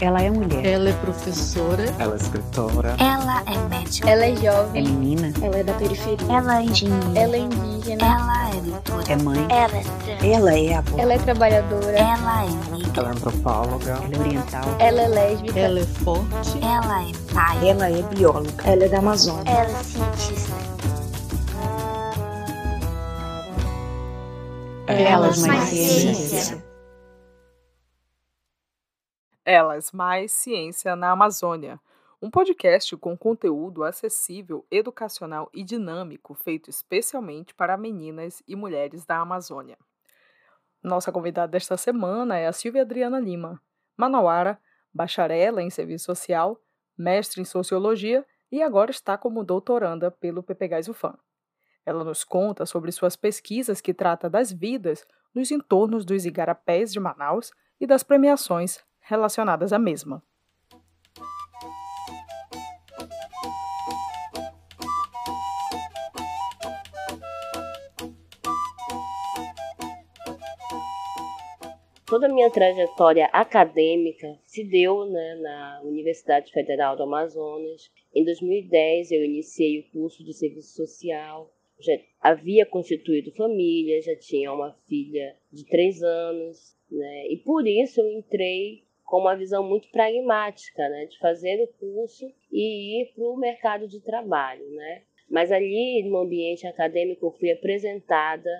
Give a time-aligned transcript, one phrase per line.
[0.00, 0.66] Ela é mulher.
[0.66, 1.84] Ela é professora.
[1.98, 2.96] Ela é escritora.
[2.98, 4.10] Ela é médica.
[4.10, 4.84] Ela é jovem.
[4.84, 5.32] É menina.
[5.40, 6.26] Ela é da periferia.
[6.28, 7.20] Ela é engenheira.
[7.20, 8.04] Ela é indígena.
[8.04, 9.12] Ela é doutora.
[9.12, 9.46] É mãe.
[9.48, 10.24] Ela é trans.
[10.24, 10.98] Ela é avó.
[10.98, 11.98] Ela é trabalhadora.
[11.98, 12.92] Ela é negra.
[12.96, 13.90] Ela é antropóloga.
[13.92, 14.64] Ela é oriental.
[14.78, 15.58] Ela é lésbica.
[15.60, 16.58] Ela é forte.
[16.62, 17.68] Ela é pai.
[17.68, 18.64] Ela é bióloga.
[18.64, 19.50] Ela é da Amazônia.
[19.50, 20.54] Ela é cientista.
[24.86, 26.73] Elas mais mais ciência.
[29.46, 31.78] Elas Mais Ciência na Amazônia,
[32.20, 39.18] um podcast com conteúdo acessível, educacional e dinâmico feito especialmente para meninas e mulheres da
[39.18, 39.76] Amazônia.
[40.82, 43.60] Nossa convidada desta semana é a Silvia Adriana Lima,
[43.94, 44.58] manauara,
[44.94, 46.58] bacharela em Serviço Social,
[46.96, 51.18] mestre em Sociologia e agora está como doutoranda pelo PPGás UFAM.
[51.84, 56.98] Ela nos conta sobre suas pesquisas que trata das vidas nos entornos dos igarapés de
[56.98, 60.22] Manaus e das premiações relacionadas à mesma.
[72.14, 77.90] Toda a minha trajetória acadêmica se deu né, na Universidade Federal do Amazonas.
[78.14, 81.52] Em 2010, eu iniciei o curso de serviço social.
[81.80, 87.26] Já havia constituído família, já tinha uma filha de três anos, né?
[87.32, 92.26] e por isso eu entrei com uma visão muito pragmática, né, de fazer o curso
[92.50, 95.04] e ir para o mercado de trabalho, né.
[95.30, 98.50] Mas ali, no ambiente acadêmico, eu fui apresentada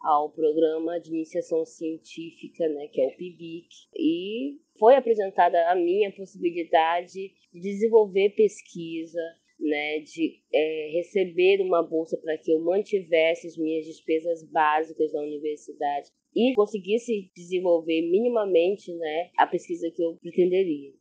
[0.00, 6.10] ao programa de iniciação científica, né, que é o PIBIC, e foi apresentada a minha
[6.10, 9.20] possibilidade de desenvolver pesquisa,
[9.60, 15.20] né, de é, receber uma bolsa para que eu mantivesse as minhas despesas básicas da
[15.20, 20.92] universidade e conseguisse desenvolver minimamente né, a pesquisa que eu pretenderia.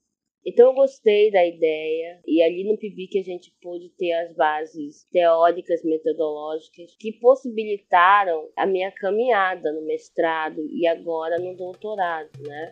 [0.46, 5.06] Então eu gostei da ideia e ali no PIBIC a gente pôde ter as bases
[5.12, 12.72] teóricas, metodológicas que possibilitaram a minha caminhada no mestrado e agora no doutorado, né?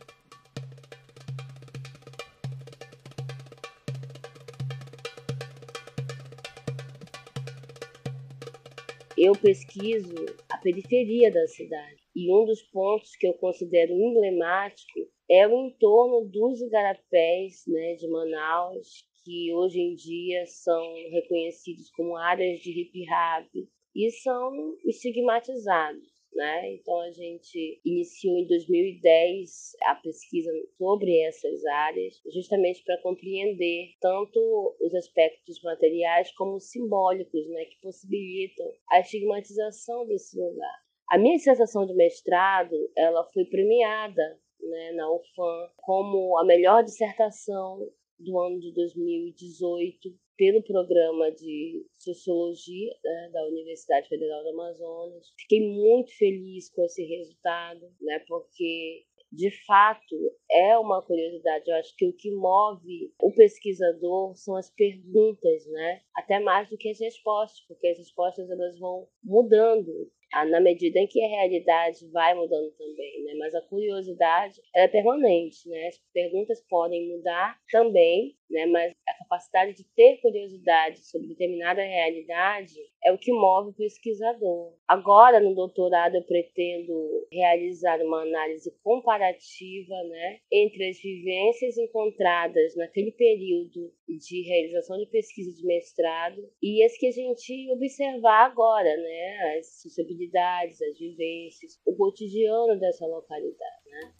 [9.17, 10.13] Eu pesquiso
[10.47, 16.29] a periferia da cidade e um dos pontos que eu considero emblemático é o entorno
[16.29, 23.67] dos igarapés né, de Manaus, que hoje em dia são reconhecidos como áreas de hip-hop
[23.95, 26.16] e são estigmatizados.
[26.37, 26.75] Né?
[26.75, 34.77] Então a gente iniciou em 2010 a pesquisa sobre essas áreas, justamente para compreender tanto
[34.79, 40.75] os aspectos materiais como simbólicos, né, que possibilitam a estigmatização desse lugar.
[41.09, 47.79] A minha dissertação de mestrado, ela foi premiada né, na UFAM como a melhor dissertação
[48.19, 55.33] do ano de 2018 pelo programa de Sociologia né, da Universidade Federal do Amazonas.
[55.39, 60.15] Fiquei muito feliz com esse resultado, né, porque de fato
[60.49, 61.69] é uma curiosidade.
[61.69, 66.01] Eu acho que o que move o pesquisador são as perguntas, né?
[66.15, 70.09] Até mais do que as respostas, porque as respostas elas vão mudando
[70.49, 73.33] na medida em que a realidade vai mudando também, né?
[73.39, 75.87] Mas a curiosidade é permanente, né?
[75.87, 78.65] As perguntas podem mudar também, né?
[78.65, 84.73] Mas a capacidade de ter curiosidade sobre determinada realidade é o que move o pesquisador.
[84.87, 93.11] Agora, no doutorado, eu pretendo realizar uma análise comparativa, né, entre as vivências encontradas naquele
[93.11, 99.57] período de realização de pesquisa de mestrado e as que a gente observar agora, né,
[99.57, 99.81] as
[100.17, 104.13] suscetibilidades, as vivências, o cotidiano dessa localidade, né?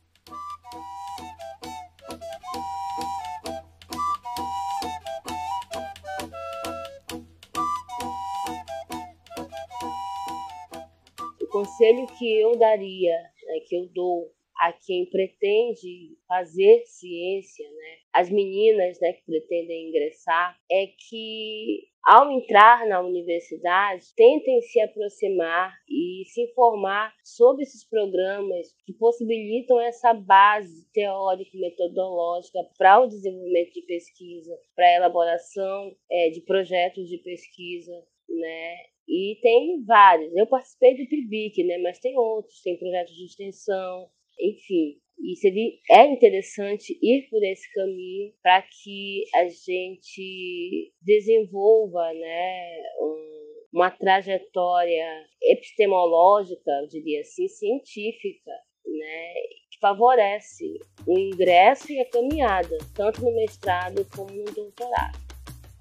[11.42, 13.18] O conselho que eu daria,
[13.48, 19.90] né, que eu dou a quem pretende fazer ciência, né, as meninas né, que pretendem
[19.90, 27.84] ingressar, é que ao entrar na universidade, tentem se aproximar e se informar sobre esses
[27.84, 36.30] programas que possibilitam essa base teórico-metodológica para o desenvolvimento de pesquisa, para a elaboração é,
[36.30, 37.92] de projetos de pesquisa,
[38.30, 38.78] né?
[39.06, 40.34] E tem vários.
[40.34, 41.78] Eu participei do PIBIC, né?
[41.80, 45.00] Mas tem outros, tem projetos de extensão, enfim.
[45.20, 53.56] E seria, é interessante ir por esse caminho para que a gente desenvolva né, um,
[53.74, 55.06] uma trajetória
[55.42, 58.52] epistemológica, eu diria assim, científica,
[58.86, 59.34] né,
[59.82, 60.66] favorece
[61.08, 65.18] o ingresso e a caminhada, tanto no mestrado como no doutorado.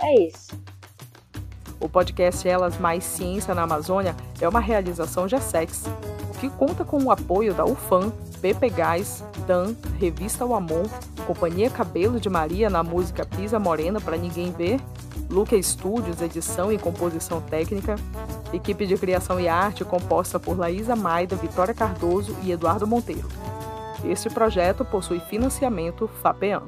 [0.00, 0.50] É isso.
[1.80, 5.84] O podcast Elas Mais Ciência na Amazônia é uma realização GESEX,
[6.36, 8.10] que conta com o apoio da UFAM,
[8.40, 10.84] PP Gás, Dan, Revista Amon,
[11.26, 14.80] Companhia Cabelo de Maria na música Pisa Morena para Ninguém Ver,
[15.30, 17.96] Luca Studios, edição e composição técnica,
[18.52, 23.28] equipe de criação e arte composta por Laísa Maida, Vitória Cardoso e Eduardo Monteiro.
[24.04, 26.62] Este projeto possui financiamento FAPEAM.